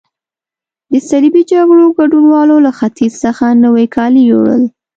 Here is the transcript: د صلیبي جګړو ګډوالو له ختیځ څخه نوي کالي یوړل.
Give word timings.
د 0.91 0.93
صلیبي 1.09 1.43
جګړو 1.51 1.85
ګډوالو 1.97 2.55
له 2.65 2.71
ختیځ 2.79 3.13
څخه 3.23 3.45
نوي 3.65 3.85
کالي 3.95 4.21
یوړل. 4.31 4.63